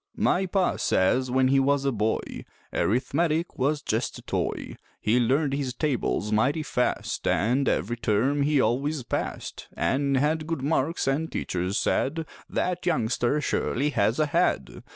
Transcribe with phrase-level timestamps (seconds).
[0.15, 5.53] My Pa says when he was a boy Arithmetic was just a toy; He learned
[5.53, 11.27] his tables mighty fast An' every term he always passed, An' had good marks, an'
[11.27, 14.81] teachers said: "That youngster surely has a head."